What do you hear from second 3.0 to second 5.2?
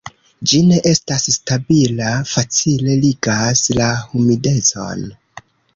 ligas la humidecon.